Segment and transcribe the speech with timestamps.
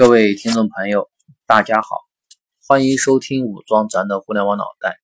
[0.00, 1.10] 各位听众朋友，
[1.46, 1.88] 大家好，
[2.66, 4.96] 欢迎收听武装咱的互联网脑袋。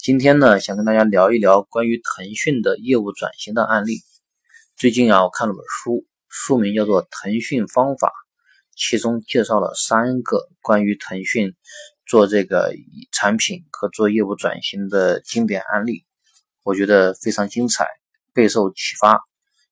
[0.00, 3.98] 今天呢，想跟大家聊一聊关于腾讯的业务转型的案例。
[4.78, 8.08] 最近啊，我看了本书，书名叫做《腾讯方法》，
[8.74, 11.52] 其中介绍了三个关于腾讯
[12.06, 12.72] 做这个
[13.12, 16.06] 产品和做业务转型的经典案例，
[16.64, 17.86] 我觉得非常精彩，
[18.32, 19.20] 备受启发。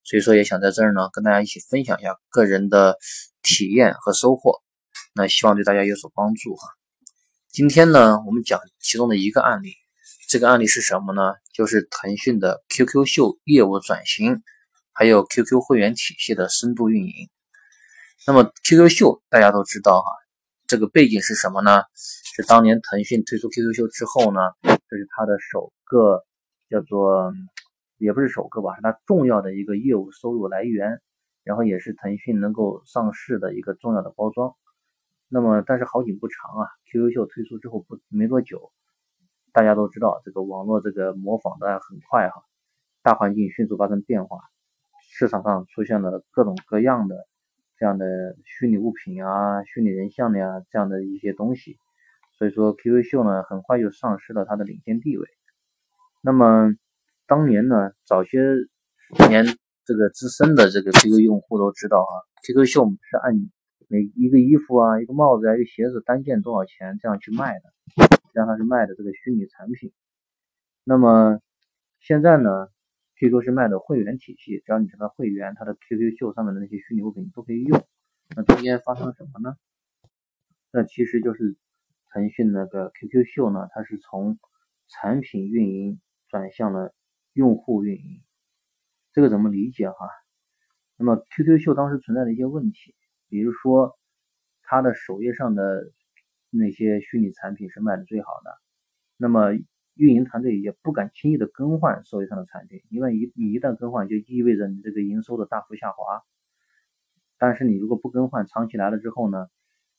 [0.04, 2.98] 所以说，也想在这儿呢，跟大家一起分享一下个人的。
[3.46, 4.60] 体验和收获，
[5.14, 6.66] 那希望对大家有所帮助哈。
[7.48, 9.72] 今天呢，我们讲其中的一个案例，
[10.28, 11.32] 这个案例是什么呢？
[11.54, 14.42] 就是腾讯的 QQ 秀业务转型，
[14.92, 17.12] 还有 QQ 会员体系的深度运营。
[18.26, 20.10] 那么 QQ 秀大家都知道哈，
[20.66, 21.82] 这个背景是什么呢？
[22.34, 26.24] 是当年腾讯推出 QQ 秀之后呢，这是它的首个
[26.68, 27.32] 叫做，
[27.96, 31.00] 也不是首个吧，是它重要的一个业务收入来源。
[31.46, 34.56] 然后也是腾讯能够上市的一个重要的包装。
[35.28, 38.72] 那么，但是好景不长啊，QQ 秀推出之后不没多久，
[39.52, 42.42] 大家都知道这个网络这个模仿的很快哈，
[43.04, 44.40] 大环境迅速发生变化，
[45.12, 47.28] 市场上出现了各种各样的
[47.76, 51.78] 这样的虚拟物品啊、虚拟人像的呀这样的一些东西，
[52.38, 55.28] 所以说 QQ 秀呢很快就丧失了它的领先地位。
[56.22, 56.74] 那么
[57.28, 58.40] 当年呢，早些
[59.28, 59.56] 年。
[59.86, 63.32] 这个资深的这个 QQ 用户都知道啊，QQ 秀是按
[63.86, 69.92] 每一个衣服啊、一个帽子啊、一个鞋子单件多少钱这样去卖的，实际上它是卖的这个虚拟产品。
[70.82, 71.38] 那么
[72.00, 72.66] 现在呢
[73.20, 77.80] ，QQ 是卖的会员体系，只要你是他会员，他的 QQ 秀上面的那些虚拟物品你都可以用。
[78.34, 79.54] 那中间发生了什么呢？
[80.72, 81.56] 那其实就是
[82.12, 84.38] 腾讯那个 QQ 秀呢，它是从
[84.88, 86.92] 产品运营转向了
[87.34, 88.20] 用户运营。
[89.16, 90.10] 这个怎么理解哈？
[90.98, 92.94] 那么 QQ 秀当时存在的一些问题，
[93.30, 93.98] 比如说
[94.62, 95.90] 它的首页上的
[96.50, 98.50] 那些虚拟产品是卖的最好的，
[99.16, 99.54] 那么
[99.94, 106.22] 运营团队也不敢轻易的更换首页上的产品，因为一你一旦更换，就意味着你这个营收的大幅下滑。
[107.38, 109.46] 但是你如果不更换，长期来了之后呢，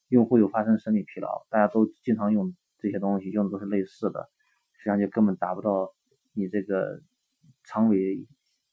[0.10, 4.30] 用户又发生审美疲劳，大家都经常用这些东西，用的都是类似的，
[4.74, 5.96] 实际上就根本达不到
[6.34, 7.02] 你这个
[7.64, 8.28] 长尾。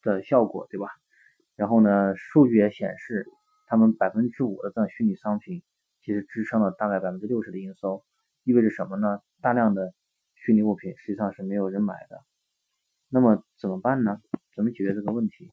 [0.05, 0.89] 的效果对吧？
[1.57, 3.27] 然后呢，数据也显示，
[3.67, 5.63] 他们百分之五的这样虚拟商品，
[6.01, 8.05] 其实支撑了大概百分之六十的营收，
[8.43, 9.21] 意味着什么呢？
[9.41, 9.95] 大量的
[10.35, 12.21] 虚拟物品实际上是没有人买的。
[13.09, 14.21] 那么怎么办呢？
[14.57, 15.53] 怎么解决这个问题？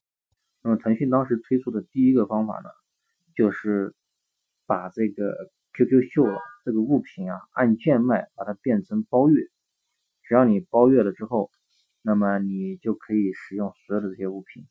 [0.62, 2.68] 那么腾讯当时推出的第一个方法呢，
[3.36, 3.94] 就是
[4.66, 6.26] 把这个 QQ 秀
[6.64, 9.46] 这个物品啊，按件卖，把它变成包月，
[10.22, 11.50] 只要你包月了之后。
[12.02, 14.66] 那么你就可以使用所有的这些物品，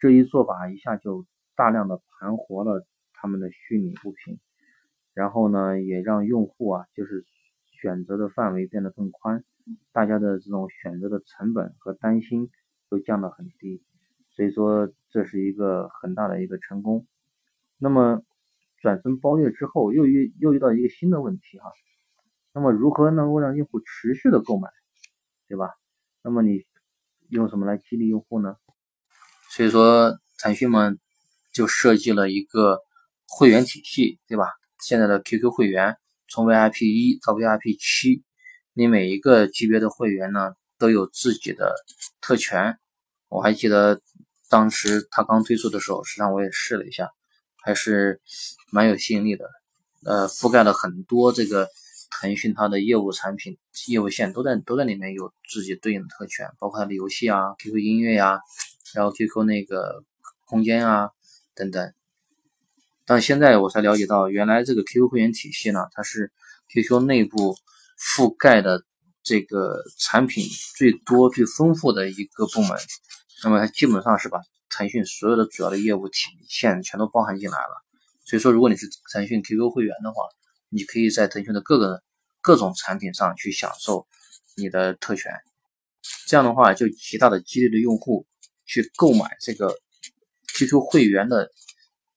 [0.00, 1.24] 这一做法一下就
[1.54, 4.40] 大量的盘活了他们的虚拟物品，
[5.14, 7.24] 然后呢，也让用户啊，就是
[7.80, 9.44] 选择的范围变得更宽，
[9.92, 12.50] 大家的这种选择的成本和担心
[12.90, 13.80] 都降到很低，
[14.30, 17.06] 所以说这是一个很大的一个成功。
[17.78, 18.24] 那么
[18.80, 21.70] 转成包月之后，又遇又遇到一个新的问题哈，
[22.52, 24.68] 那么如何能够让用户持续的购买，
[25.46, 25.70] 对吧？
[26.24, 26.64] 那么你
[27.28, 28.56] 用什么来激励用户呢？
[29.50, 30.90] 所以说腾讯嘛
[31.52, 32.80] 就设计了一个
[33.28, 34.46] 会员体系，对吧？
[34.82, 35.98] 现在的 QQ 会员
[36.28, 38.24] 从 VIP 一到 VIP 七，
[38.72, 41.74] 你每一个级别的会员呢都有自己的
[42.22, 42.78] 特权。
[43.28, 44.00] 我还记得
[44.48, 47.10] 当时他刚推出的时候，实际上我也试了一下，
[47.62, 48.22] 还是
[48.72, 49.44] 蛮有吸引力的。
[50.06, 51.68] 呃，覆盖了很多这个。
[52.20, 53.58] 腾讯它的业务产品
[53.88, 58.40] 业务线都在都在里面有自己对应的特权，包括它的游戏啊、QQ 音乐呀，
[58.94, 60.04] 然后 QQ 那个
[60.46, 61.10] 空间啊
[61.54, 61.92] 等等。
[63.04, 66.32] 但现在我才了解到，原来这个 QQ 会员体系呢，它是
[66.72, 67.56] QQ 内部
[67.98, 68.82] 覆盖的
[69.22, 72.78] 这个产品最多最丰富的一个部门。
[73.42, 76.14] 那么它基本上是把腾讯所有的主要的业务体
[76.48, 77.84] 线全都包含进来了。
[78.24, 80.22] 所以说，如果你是腾讯 QQ 会员的话，
[80.70, 82.02] 你可以在腾讯的各个
[82.44, 84.06] 各种产品上去享受
[84.54, 85.32] 你的特权，
[86.26, 88.26] 这样的话就极大的激励了用户
[88.66, 89.74] 去购买这个
[90.54, 91.50] QQ 会员的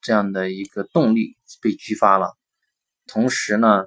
[0.01, 2.37] 这样的一个动力被激发了。
[3.07, 3.85] 同时呢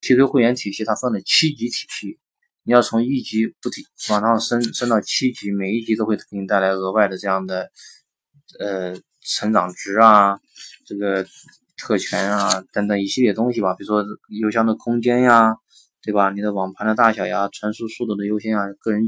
[0.00, 2.18] ，QQ 会员体系它分了七级体系，
[2.64, 7.70] 你要从一级不停往上升，升到七级，每一级都会给你带来额外的这样的
[8.58, 10.40] 呃成长值啊，
[10.84, 11.24] 这个。
[11.76, 14.04] 特权啊，等等一系列东西吧，比如说
[14.40, 15.54] 邮箱的空间呀，
[16.02, 16.30] 对吧？
[16.30, 19.02] 你的网盘的大小呀，传输速度的优先啊，个人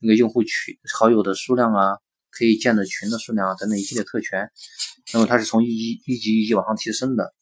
[0.00, 1.96] 那个用户群好友的数量啊，
[2.30, 4.50] 可以建的群的数量啊，等等一系列特权。
[5.12, 7.32] 那么它是从一级一级一级往上提升的。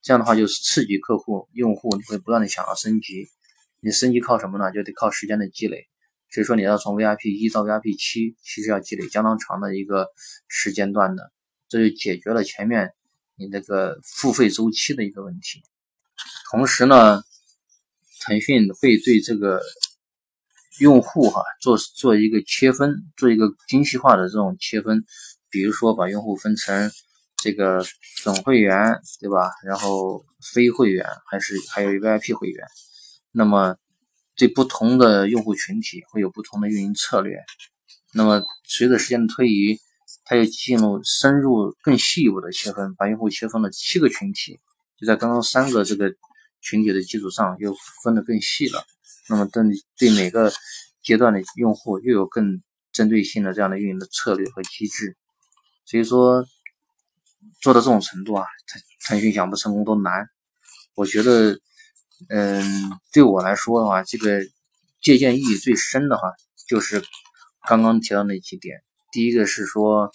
[0.00, 3.28] 这样的话就是刺激客户用户，你会不断的想要升级。
[3.80, 4.72] 你升级靠什么呢？
[4.72, 5.86] 就得靠时间的积累。
[6.30, 10.06] 所以说你要从 VIP 一到 VIP 七，其实要积累相当长的一个
[10.48, 11.32] 时间段的，
[11.68, 12.92] 这就解决了前面
[13.38, 15.62] 你那个付费周期的一个问题。
[16.50, 17.22] 同时呢，
[18.20, 19.60] 腾讯会对这个
[20.80, 25.04] 用户哈做做一个切分，做一个精细化的这种切分，
[25.50, 26.90] 比如说把用户分成
[27.36, 27.84] 这个
[28.22, 29.50] 总会员，对吧？
[29.64, 32.66] 然后非会员，还是还有一 VIP 会员，
[33.32, 33.76] 那么。
[34.40, 37.42] 对不同的用户群体会有不同的运营策略。
[38.12, 39.80] 那么随着时间的推移，
[40.24, 44.58] 它又进入深入更细部的切分，把用户切分了七个群体，
[44.98, 46.12] 就在刚刚三个这个
[46.60, 48.84] 群体的基础上又分得更细了。
[49.28, 49.62] 那么对
[49.96, 50.52] 对每个
[51.02, 52.62] 阶段的用户又有更
[52.92, 55.16] 针对性的这样的运营的策略和机制。
[55.84, 56.44] 所以说
[57.60, 60.28] 做到这种程度啊，腾腾讯想不成功都难。
[60.94, 61.58] 我觉得。
[62.30, 64.40] 嗯，对我来说的话，这个
[65.00, 66.32] 借鉴意义最深的话，
[66.66, 67.00] 就是
[67.68, 68.82] 刚刚提到那几点。
[69.10, 70.10] 第一个是说，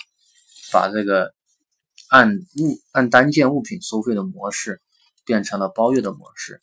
[0.72, 1.34] 把这个
[2.10, 4.82] 按物按单件物品收费的模式
[5.26, 6.62] 变成了包月的模式。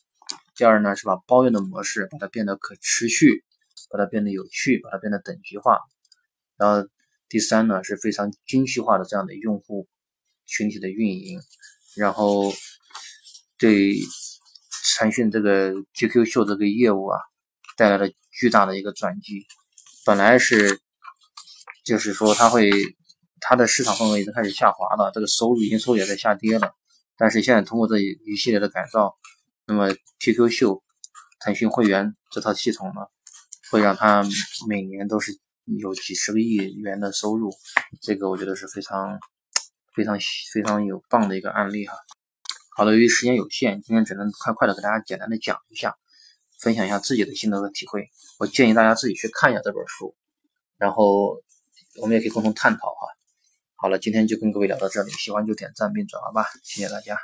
[0.54, 3.44] 第二呢，是把包月的模式把它变得可持续，
[3.90, 5.78] 把它变得有趣，把它变得等级化。
[6.56, 6.88] 然后
[7.28, 9.88] 第三呢，是非常精细化的这样的用户
[10.46, 11.40] 群体的运营，
[11.96, 12.52] 然后
[13.58, 13.94] 对。
[14.98, 17.18] 腾讯这个 QQ 秀这个业务啊，
[17.74, 19.46] 带来了巨大的一个转机。
[20.04, 20.78] 本来是，
[21.84, 22.70] 就是说它会，
[23.40, 26.74] 它的市场份额已经开始下滑了，这个收入营收也在下跌了。
[27.16, 29.16] 但是现在通过这一系列的改造，
[29.66, 29.88] 那么
[30.20, 30.82] QQ 秀、
[31.40, 33.02] 腾讯会员这套系统呢，
[33.70, 34.22] 会让它
[34.68, 35.38] 每年都是
[35.78, 37.50] 有几十个亿元的收入。
[38.00, 39.18] 这个我觉得是非常、
[39.94, 40.18] 非常、
[40.52, 41.94] 非常有棒的一个案例哈。
[42.76, 45.96] 好的，由于时间有限，今天只能快快的给大家简单的讲一下，
[46.58, 48.08] 分享一下自己的心得和体会。
[48.38, 50.16] 我建议大家自己去看一下这本书，
[50.78, 51.42] 然后
[52.00, 53.08] 我们也可以共同探讨哈。
[53.76, 57.16] 好了，今天就跟各位聊到这里，喜欢就点赞并转发吧，谢谢大家。